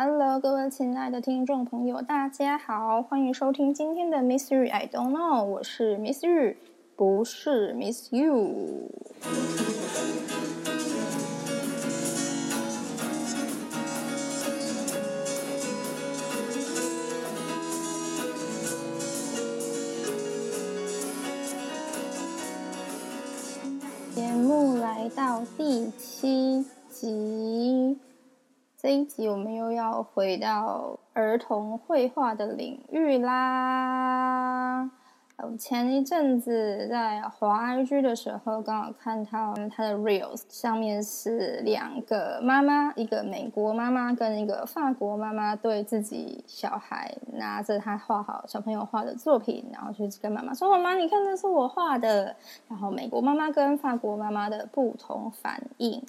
[0.00, 6.54] Hello，各位亲爱的听众朋友，大家好，欢迎收听今天的 Miss You I Don't Know，我是 Miss You，
[6.94, 8.92] 不是 Miss You。
[24.14, 27.98] 节目来到第七集。
[28.80, 34.88] 这一集我们又要回到儿童绘画的领域啦。
[35.38, 52.36] 我前一阵子在滑 IG 的时候，刚好看到他的 Reels 上面是两个妈妈，一个美国妈妈跟一个法国妈妈，对自己小孩拿着他画好小朋友画的作品，然后去跟妈妈说：“妈妈，你看这是我画的。”
[52.70, 56.00] 然后美国妈妈跟法国妈妈的不同反应。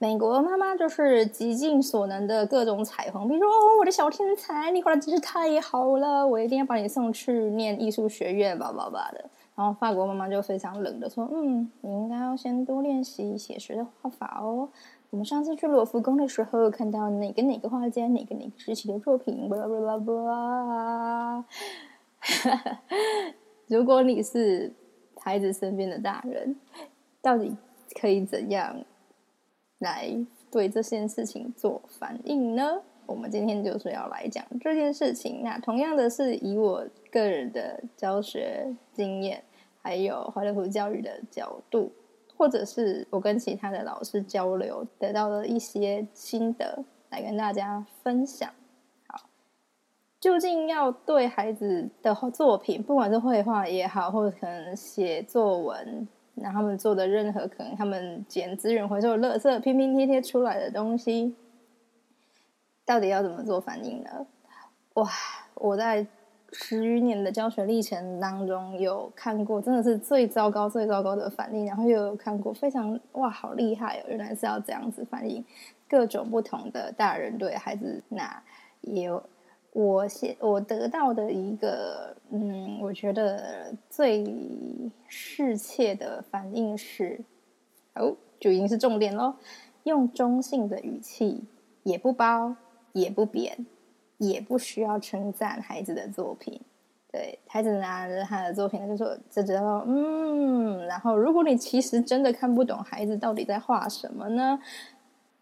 [0.00, 9.24] 美国妈妈就是极尽所能的各种彩虹，比如说哦，我的小天才，你画的真是太好了，我一定要把你送去念艺术学院，吧吧吧的。
[9.56, 14.68] 然后法国妈妈就非常冷的说，嗯，你应该要先多练习写实的画法哦。
[15.10, 21.44] 我们上次去罗浮宫的时候，看到哪个哪个画家，哪个哪个时期的作品，巴拉巴拉巴拉。
[23.66, 24.72] 如果你是
[25.16, 26.54] 孩子身边的大人，
[27.20, 27.56] 到底
[28.00, 28.76] 可以怎样？
[29.78, 30.12] 来
[30.50, 32.80] 对这件事情做反应呢？
[33.06, 35.40] 我们今天就是要来讲这件事情。
[35.42, 39.42] 那同样的是以我个人的教学经验，
[39.80, 41.90] 还有华德福教育的角度，
[42.36, 48.50] 或者是我跟其他的老师交流得到的一些心得，来跟大家分享。
[49.06, 49.20] 好，
[50.20, 56.06] 究竟要对孩子的作品，不管是绘画也好，或者可能写作文。
[56.40, 61.34] 那他们做的任何可能，他们捡资源回收的垃圾拼拼贴贴出来的东西，
[62.84, 64.26] 到底要怎么做反应呢？
[64.94, 65.08] 哇！
[65.54, 66.06] 我在
[66.52, 74.04] 十余年的教学历程当中，有看过真的是最糟糕、最糟糕的反应，然后又有看过非常哇，好厉害哦！
[74.08, 75.44] 原来是要这样子反应，
[75.88, 78.42] 各种不同的大人对孩子，那
[78.82, 79.22] 也有。
[79.72, 84.24] 我现我得到的一个，嗯，我觉得最
[85.06, 87.20] 适切的反应是，
[87.94, 89.34] 哦，就已经是重点喽。
[89.84, 91.44] 用中性的语气，
[91.82, 92.56] 也不褒，
[92.92, 93.66] 也不贬，
[94.16, 96.60] 也不需要称赞孩子的作品。
[97.10, 100.86] 对孩子拿着他的作品，他就说就知道，嗯。
[100.86, 104.58] 然后，如果你其实真的看不懂孩子到底在画什么呢？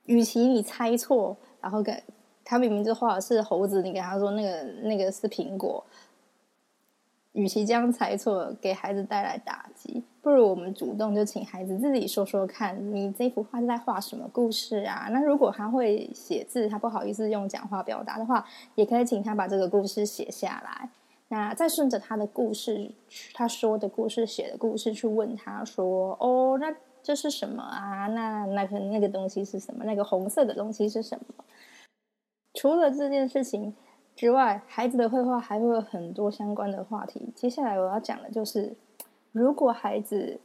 [0.04, 2.00] 与其你猜错，然后跟。
[2.48, 5.84] 他明明就画的是猴子，你给他说那个那个是苹果，
[7.32, 15.08] 与其这样猜错，给孩子带来打击，不如我们主动就请孩子自己说说看，你这幅画是在画什么故事啊？
[15.10, 18.46] 那如果他会写字，他不好意思用讲话表达的话，
[18.76, 20.88] 也可以请他把这个故事写下来，
[21.26, 22.88] 那再顺着他的故事，
[23.34, 28.06] 他说的故事写的故事去问他说，哦，那这是什么啊？
[28.06, 29.84] 那那个那个东西是什么？
[29.84, 31.44] 那个红色的东西是什么？
[32.56, 33.76] 除了这件事情
[34.16, 37.30] 之外，孩子的绘画还会有很多相关的话题。
[37.36, 38.74] 接下来我要讲的就是，
[39.30, 40.40] 如果孩子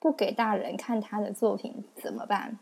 [0.00, 2.58] 不给大人看他的作品怎么办？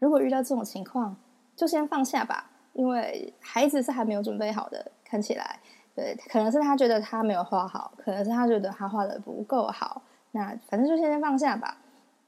[0.00, 1.16] 如果遇到这种情况，
[1.54, 4.90] 就先放下吧，因为孩子是还没有准备好的。
[5.04, 5.60] 看起来，
[5.94, 10.02] 对，可能是他觉得他没有画好，可能是他觉得他画的不够好。
[10.32, 11.78] 那反正就先放下吧。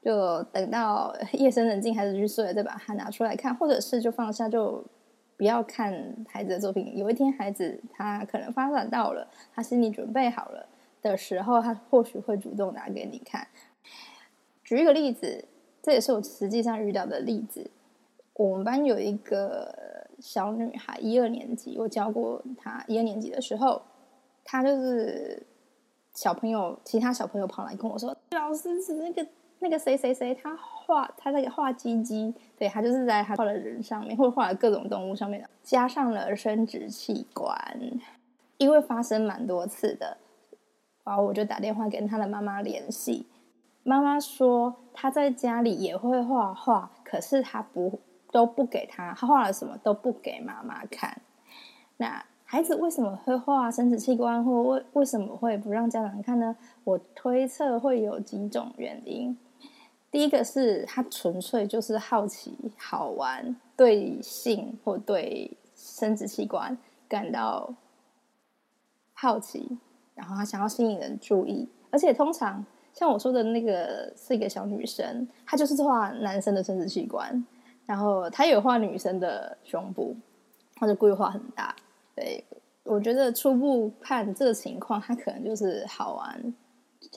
[0.01, 4.83] 就等到 夜深人静，孩子去睡了，再把它拿出来看，或者是就放下，就
[5.37, 6.97] 不要看孩子的作品。
[6.97, 10.67] 有一天，孩子他可能发展到了，他心里准备好了
[11.01, 13.47] 的时候，他或许会主动拿给你看。
[14.63, 15.45] 举一个例子，
[15.83, 17.69] 这也是我实际上遇到的例子。
[18.33, 23.81] 我们班有一个小女孩，一二年级，我教过她一二年级的时候，
[24.43, 25.45] 她就是
[26.15, 29.27] 小朋友，其他小朋友跑来跟我说：“老师，是那个。”
[29.63, 37.55] 那个谁谁谁，他画他那个画鸡鸡，对他就是在他画的人上面，或者画了各种动物上面，加上了生殖器官，
[38.57, 40.17] 因为发生蛮多次的，
[41.03, 43.27] 然后我就打电话跟他的妈妈联系，
[43.83, 47.99] 妈妈说他在家里也会画画，可是他不
[48.31, 51.21] 都不给他，他画了什么都不给妈妈看，
[51.97, 52.25] 那。
[52.43, 56.53] 孩子为什么会画生殖器官，或为为什么会不让家长看呢？
[56.83, 59.37] 我推测会有几种原因。
[60.11, 66.77] 第一个是他纯粹就是好奇、好玩，对性或对生殖器官
[67.07, 67.73] 感到
[69.13, 69.77] 好奇，
[70.13, 71.67] 然后他想要吸引人注意。
[71.89, 77.45] 而且通常像我说的那个是一个小女生，她就是画男生的生殖器官。
[77.85, 80.15] 然后她有画女生的胸部，
[80.75, 81.75] 他就故意画很大。
[82.15, 82.43] 对
[82.83, 86.53] 我觉得初步看这个情况，他可能就是好玩，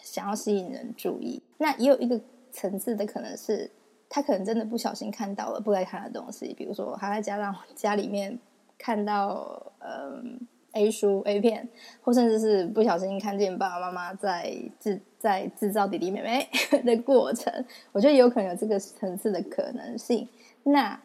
[0.02, 1.40] 想要吸引人注意。
[1.58, 2.20] 那也有一个
[2.54, 3.68] 层次的可能是，
[4.08, 8.38] 他可能真的不小心看到了不该看的东西，比如说他在家让 家里面
[8.78, 10.40] 看到嗯
[10.72, 11.68] A 书 A 片，
[12.00, 16.48] 或甚至是不小心看见爸爸妈妈在制在制造弟弟妹妹
[16.82, 17.52] 的过程，
[17.92, 20.28] 我觉得有可能有这个层次的可能性。
[20.62, 21.00] 那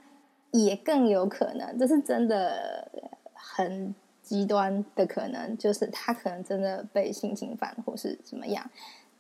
[0.52, 2.90] 也更有可能，这是真的
[3.34, 3.94] 很
[4.24, 8.70] 极端的可能，就是他可能真的被性侵犯或是怎么样。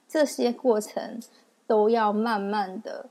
[0.07, 1.19] 这些过程
[1.69, 3.05] 都要慢慢的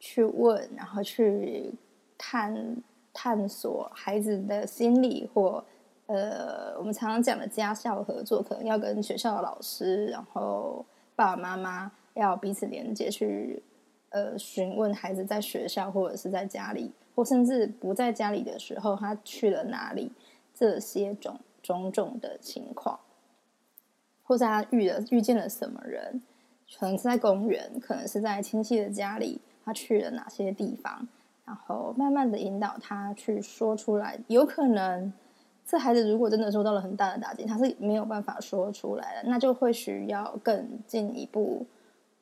[0.00, 1.70] 去问，然后去
[2.16, 2.76] 探
[3.12, 5.62] 探索孩子的心理，或
[6.06, 10.82] 呃，我们常常讲的家校合作，可能要跟学校的老师，然后
[11.14, 13.62] 爸爸妈妈要彼此连接去。
[14.08, 20.10] 呃，询问孩子在学校或者是在家里，或甚至不在家里的时候，他去了哪里？
[20.54, 23.00] 这些种种种的情况，
[24.22, 26.22] 或者他遇了遇见了什么人？
[26.78, 31.06] 可能是在公园，可能是在亲戚的家里，他去了哪些地方？
[31.44, 34.18] 然后慢慢的引导他去说出来。
[34.28, 35.12] 有可能，
[35.66, 41.66] 这孩子如果真的受到了很大的打击，他是没有办法说出来的，那就会需要更进一步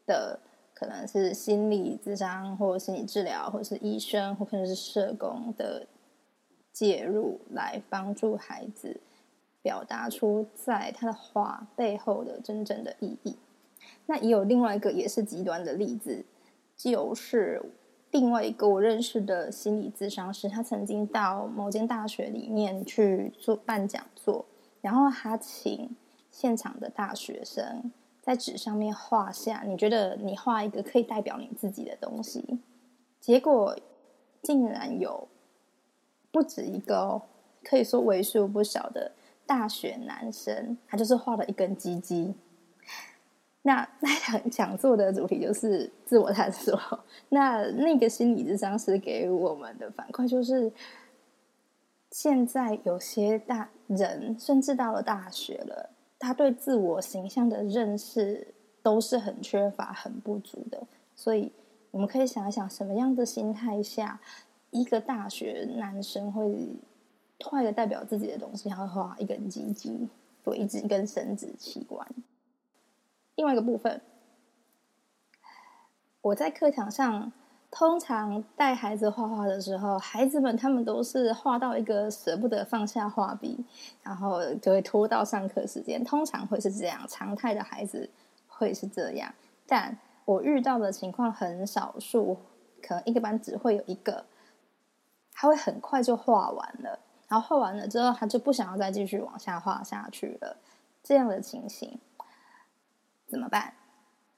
[0.06, 0.38] 的。
[0.74, 5.86] 可能是心理咨商，或者心理治疗，或者是医生，或可能是社工的
[6.72, 9.00] 介入，来帮助孩子
[9.60, 13.36] 表达出在他的话背后的真正的意义。
[14.06, 16.24] 那也有另外一个也是极端的例子，
[16.76, 17.62] 就是
[18.10, 24.44] 另外一个我认识的心理咨商师，他曾经到某间大学里面去做办讲座，
[24.80, 25.94] 然后他请
[26.30, 27.92] 现场的大学生。
[28.20, 32.60] 在纸上面画下，你觉得你画一个可以代表你自己的东西，
[33.18, 33.76] 结果
[34.40, 35.26] 竟然有
[36.30, 37.22] 不止一个哦，
[37.64, 39.10] 可以说为数不少的
[39.44, 42.32] 大学男生，他就是画了一根鸡鸡。
[43.62, 46.78] 那 那场讲座的主题就是自我探索。
[47.28, 50.72] 那那个心理智商师给我们的反馈就是，
[52.10, 55.90] 现在有些大人甚至到了大学了。
[56.18, 58.46] 他对自我形象的认识
[58.80, 60.80] 都是很缺乏、很不足的，
[61.16, 61.50] 所以
[61.90, 64.20] 我们可以想一想，什么样的心态下，
[64.70, 66.56] 一个大学男生会
[67.44, 70.08] 画一个代表自己的东西，然后画一根鸡鸡，
[70.44, 72.06] 对，一一根生殖器官。
[73.42, 74.00] 另外一个部分，
[76.20, 77.32] 我在课堂上。
[77.72, 83.64] 通常带孩子画画的时候，孩子们他们都是画到一个舍不得放下画笔，
[84.02, 86.04] 然后就会拖到上课时间。
[86.04, 88.08] 通常会是这样，常态的孩子
[88.46, 89.32] 会是这样。
[89.66, 89.96] 但
[90.26, 92.36] 我遇到的情况很少数，
[92.82, 94.26] 可能一个班只会有一个，
[95.32, 100.58] 他会很快就画完了，然后画完了之后，他就不想要再继续往下画下去了。
[101.02, 101.98] 这样的情形
[103.32, 103.72] 怎么办？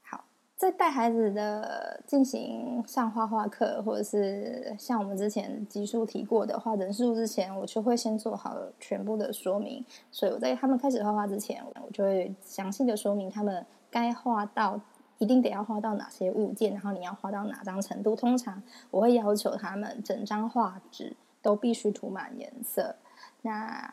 [0.02, 0.25] 好
[0.56, 9.85] 在带孩子的进行上画画课，或者是像我们之前集数提过的画人数之前，我就会先做好全部的说明。
[10.12, 14.81] 所以我在他们开始画画之前，我就会详细的说明他们该画到
[15.19, 18.14] 一定得要画到哪些物件，然后你要画到哪张程度。
[18.14, 18.62] 通常
[18.93, 22.94] 我会要求他们整张画纸都必须涂满颜色。
[23.42, 23.92] 那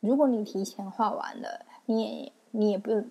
[0.00, 3.04] 如果你提前画完了，你也你也不。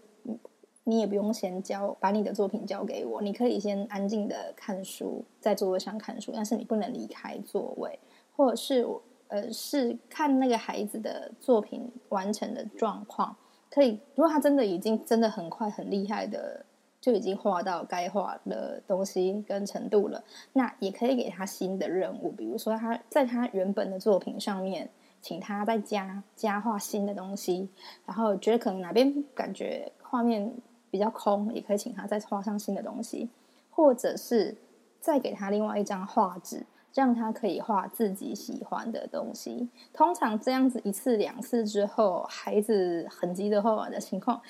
[0.86, 3.22] 你也不用先交，把你的作品交给我。
[3.22, 8.00] 你可以先安静的看书，在座位上看书，但是你不能离开座位，
[8.36, 8.88] 或者是
[9.28, 13.36] 呃，是看那个孩子的作品完成的状况。
[13.70, 16.66] 可以，如果他真的已经真的很快很厉害的，
[17.00, 24.90] 就已经画到该画的东西跟程度了，那也可以给他新的任务，比如说他在他原本的作品上面，
[25.22, 27.70] 请他再加加画新的东西，
[28.08, 30.52] 然后觉得可能哪边感觉画面。
[30.91, 33.29] 比较空，也可以请他再画上新的东西，
[33.69, 34.55] 或者是
[35.00, 39.69] 再给他另外一张画纸，让他可以画自己喜欢的东西。
[39.93, 44.41] 通常这样子一次两次之后，孩子很急着画完的情况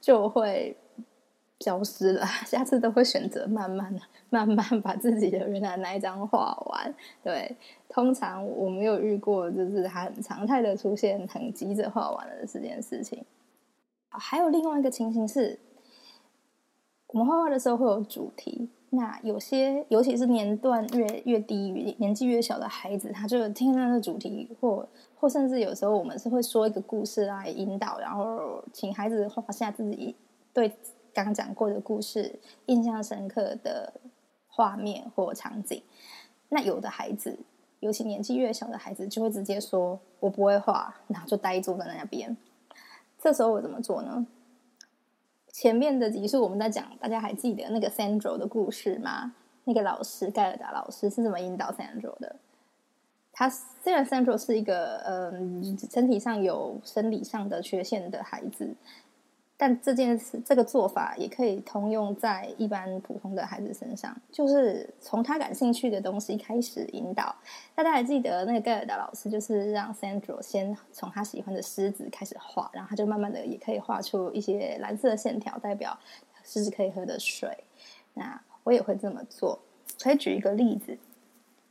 [0.00, 0.76] 就会
[1.60, 3.94] 消失了， 下次都会选择慢慢、
[4.30, 6.94] 慢慢把自己的原来那一张画完。
[7.22, 7.56] 对，
[7.88, 13.24] 通常我没有遇过，就是他很常态的出现，很急着画完了的这件事情。
[14.08, 15.58] 还有另外一个情形是。
[17.08, 24.86] 我们画画的时候会有主题，那有些尤其是年段越越低、年纪越小的孩子，他就听那个主题，或
[25.18, 30.14] 或甚至有时候我们是会说一个故事来引导，然后请孩子画下自己
[30.52, 30.70] 对
[31.14, 33.92] 刚讲过的故事印象深刻的
[34.46, 35.82] 画面或场景。
[36.50, 37.38] 那有的孩子，
[37.80, 42.36] 尤其年纪越小的孩子，就会直接说“我不会画”，然后就呆坐在那边。
[43.18, 44.26] 这时候我怎么做呢？
[45.60, 49.34] 前面的集数我们在讲，大家还记得那个 Sandro 的故事吗？
[49.64, 52.36] 那个老师盖尔达老师是怎么引导 Sandro 的？
[53.32, 58.72] 他虽然 Sandro 是一个嗯身体上有生理上的缺陷的孩子。
[59.60, 67.34] 但这件事，这个做法也可以通用在一般普通的孩子身上，就是从他感兴趣的东西开始引导。
[67.74, 75.98] 大家还记得那个盖尔达老师，就是让 Sandro 先从他喜欢的狮子开始画，然后他就慢慢的也可以画出一些蓝色的线条，代表
[76.44, 77.64] 狮子可以喝的水。
[78.14, 79.58] 那我也会这么做。
[80.00, 80.96] 可以举一个例子，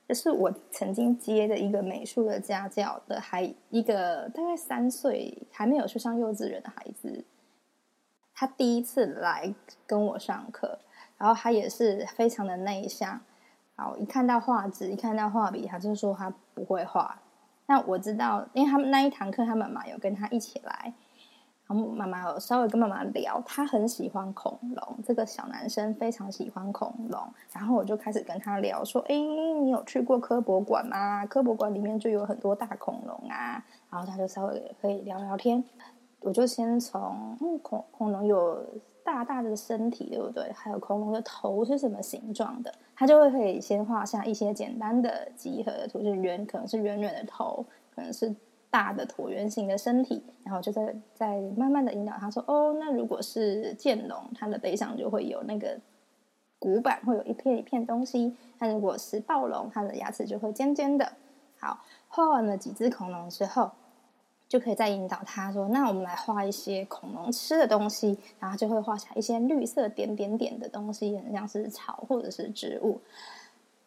[0.09, 7.23] 就是我曾经接的一个美术的家教的孩，一个大概三岁还没有去上幼稚园的孩子。
[8.39, 9.51] 他第一次来
[9.87, 10.77] 跟我上课，
[11.17, 13.19] 然后他也是非常的内向，
[13.75, 17.19] 好一看到画纸，一看到画笔，他就说他不会画。
[17.65, 20.93] 那我知道，因为他们那一堂课，他妈妈有跟他一起来，
[21.65, 31.25] 然后妈妈有稍微跟妈妈聊，他很喜欢恐龙，这个小男生非常喜欢恐龙，然后我就开始跟他聊说：“哎，你有去过科博馆吗？
[31.25, 35.63] 科博馆里面就有很多大恐龙啊。”然后他就稍微可以聊聊天。
[36.19, 38.65] 我就先从恐恐龙有
[39.03, 40.51] 大大的身体，对不对？
[40.51, 42.73] 还有恐龙的头是什么形状的？
[42.95, 47.63] 他就会可以先画下一些简单的几何的图，是圆，可能是圆圆的头，
[47.95, 48.35] 可能是
[48.69, 55.79] 大的椭圆形的身体，然后就在在慢慢的引导他说：“哦，那如果是剑龙，它的背上就会有那个
[56.59, 61.13] 骨板，会有一片一片东西；那如果是暴龙，它的牙齿就会尖尖的。”
[61.59, 63.71] 好，画完了几只恐龙之后。
[64.47, 73.01] 就可以再引导他说：“那我们来画一些恐龙吃的东西，然后就会画下一些绿色点点点的东西，很像是草或者是植物。”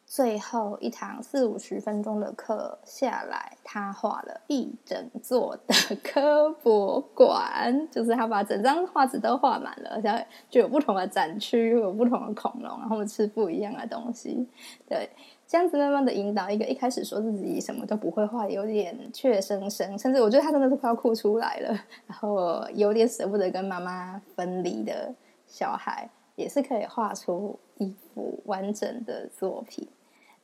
[0.05, 14.49] 最后一堂四五十分钟的课下来，他画了一整座的科博馆，就是他把整张画纸都画满了，而且就有不同的展区，有不同的恐龙，然后吃不一样的东西。
[14.89, 15.09] 对。
[15.51, 21.69] 这样子慢慢的引导一个一开始说自己什么都不会画，有点怯生生，甚至我觉得他真的是快要哭出来了，
[22.07, 25.13] 然后有点舍不得跟妈妈分离的
[25.49, 29.89] 小孩，也是可以画出一幅完整的作品。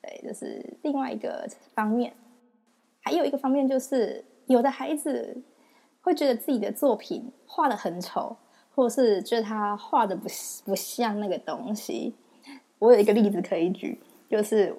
[0.02, 2.12] 对，这是另外一个方面。
[3.00, 5.40] 还有一个方面就是，有的孩子
[6.00, 8.36] 会觉得自己的作品画的很丑，
[8.75, 10.26] 或是觉得他画的不
[10.64, 12.12] 不像那个东西。
[12.80, 14.75] 我有一个例子可以举，就是。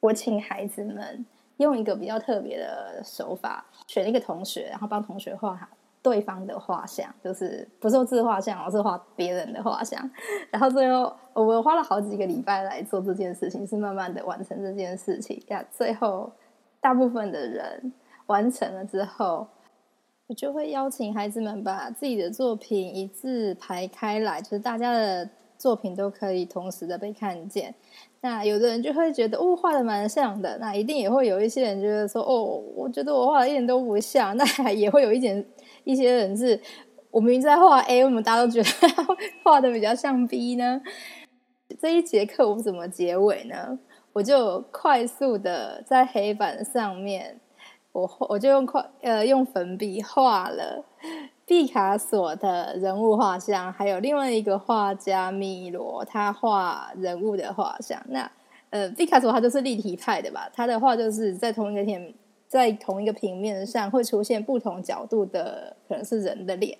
[0.00, 1.24] 我请孩子们
[1.58, 5.68] 用一个比较特别的手法，选一个同学，然后帮同学画
[6.02, 10.10] 对方的画像，就是不是自画像，而是画别人的画像。
[10.50, 15.42] 然后最后，我们花了好几个礼拜来做这件事情，是慢慢的完成这件事情。
[15.48, 16.32] 呀，最后
[16.80, 17.92] 大部分的人
[18.26, 19.46] 完成了之后，
[20.28, 25.28] 我就会邀请孩子们把自己的作品一字排开来，就是大家的
[25.60, 27.74] 作品都可以同时的被看见。
[28.22, 30.56] 那有的人就会觉得哦，画的蛮像的。
[30.58, 34.34] 那一定也会有一些人觉得说哦，我觉得我画的一点都不像。
[34.38, 35.44] 那也会有一点
[35.84, 36.58] 一些人是，
[37.10, 38.68] 我明明在画 A，我们大家都觉得
[39.44, 40.80] 画的比较像 B 呢。
[41.78, 43.78] 这一节课我怎么结尾呢？
[44.14, 47.38] 我就快速的在黑板上面，
[47.92, 50.84] 我我就用快呃用粉笔画了。
[51.50, 58.00] 毕卡索的人物画像，还有另外一个画家米罗，他画人物的画像。
[58.10, 58.30] 那
[58.70, 60.48] 呃，毕卡索他就是立体派的吧？
[60.54, 62.14] 他的画就是在同一个天，
[62.46, 66.78] 在同一个平面上会出现不同角度的，可能是人的脸。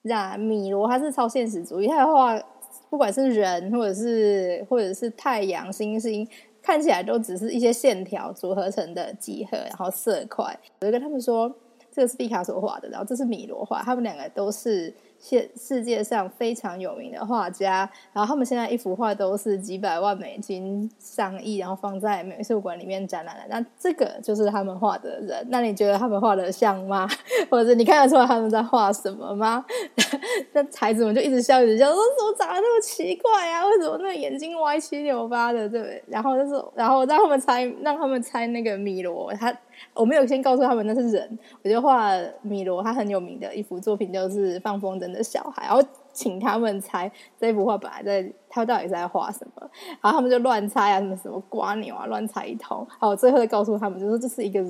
[0.00, 2.42] 那米罗他是超现实主义，他的画
[2.88, 6.26] 不管是人或者是或者是太阳、星星，
[6.62, 10.58] 看起来都只是一些线条组合成的几何，然后色块。
[10.80, 11.54] 我就跟他们说。
[11.94, 23.42] 这个是毕卡索画的，然后这是米罗画，他们两个都是现世界上非常有名的画家，然后他们现在一幅画都是几百万美金、上亿，然后放在美术馆里面展览的。
[23.48, 27.08] 那这个就是他们画的人，那你觉得他们画的像吗？
[27.48, 29.64] 或者你看得出来他们在画什么吗？
[30.52, 33.64] 那孩子们就一直笑，一直笑，说怎么长得那么奇怪啊？
[33.66, 35.68] 为什么那眼睛歪七扭八的？
[35.68, 39.56] 对不对，然后就是，然后让他们猜，让他们猜那个米罗他。
[39.92, 42.12] 我没有先告诉他们那是人，我就画
[42.42, 52.86] 米罗，他很有名的一幅作品就是《放风筝的小孩》，然后请他们猜这幅画本来在他到底在画什么，然后他们就乱猜啊，什么什么瓜牛啊，乱猜一通。
[52.98, 54.64] 好，我最后再告诉他们，就说这是一个。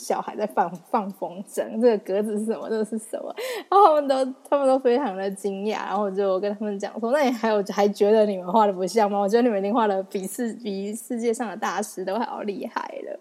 [0.00, 2.68] 小孩在放放风筝，这个格子是什么？
[2.68, 3.32] 这个是什么？
[3.70, 9.20] 然后他们都他们都非常的惊讶，然后我就跟他们讲说：“那你还有还觉得你们画的不像吗？
[9.20, 13.20] 我觉得你们已经画的比世比世界上的大师都还要厉害了。”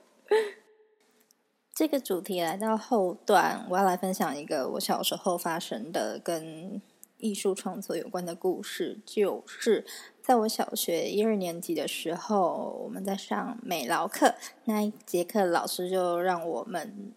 [1.79, 6.81] 这个主题来到后段，我要来分享一个我小时候发生的跟
[7.19, 9.85] 艺术创作有关的故事，就是
[10.21, 17.13] 在我小学一二年级的时候，我们在上美劳课，那一节课老师就让我们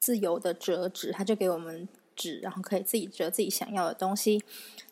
[0.00, 4.42] 自由的折纸，他就给我们纸，然后可以自己折自己想要的东西。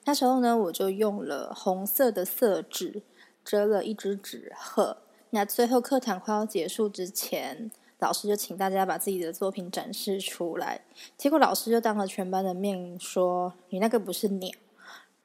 [0.04, 3.02] 那时候呢，我就用了红色的色纸
[3.44, 4.98] 折了一只纸鹤。
[5.30, 7.72] 那最后课堂快要结束之前。
[8.02, 10.80] 老师就请大家把自己的作品展示出来，
[11.16, 14.50] 结果老师就当着全班的面说：“你那个不是鸟，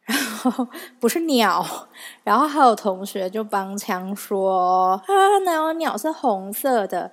[0.05, 0.67] 然后
[0.99, 1.65] 不是鸟。”
[2.23, 7.11] 然后还有同学就帮腔说：“啊，哪有鸟是红色的？”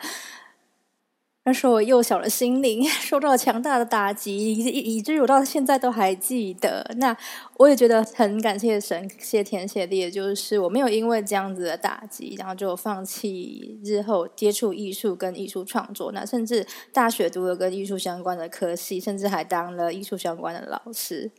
[1.46, 6.82] 那时候我幼小的心灵 受到强大的打击，以以至于我到现在都还记得。
[6.96, 7.14] 那
[7.58, 16.10] 我也觉得很感谢神，谢天谢地，就是我没有因为这样子的打击，然后就放弃日后接触艺术跟艺术创作。
[16.12, 21.30] 那甚至大学读了跟艺术相关的科系，甚至还当了艺术相关的老师。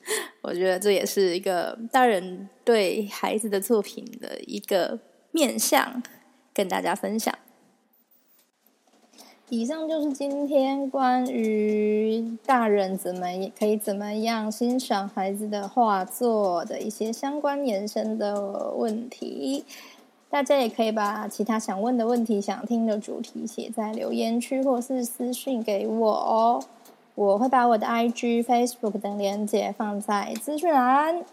[0.43, 5.00] 我觉得这也是一个大人对孩子的作品的一个
[5.31, 6.03] 面向，
[6.53, 7.33] 跟大家分享。
[9.49, 19.63] 以上就是今天关于大人怎么可以怎么样欣赏孩子的画作的一些相关延伸的问题。
[20.31, 26.63] 大家也可以把其他想问的问题、想听的主题写在留言区，或是私信给我哦。
[27.13, 31.23] 我会把我的 IG、Facebook 等连接放在资讯栏。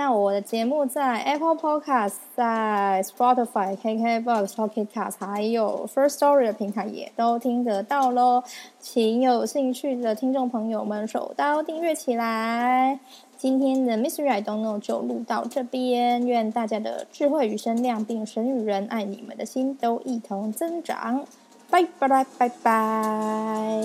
[0.00, 8.42] 那我的节目在 Apple Podcast、在 Spotify、KKBox、Pocket Cast 还有 First Story 的平台也都听得到喽，
[8.78, 12.98] 请有兴趣的听众朋友们手刀订阅起来。
[13.36, 21.26] 今天的 Mystery I Don't Know 就录到这边，愿大家的智慧与声量，并神与人爱你们的心都一同增长。
[21.68, 23.82] 拜拜拜拜。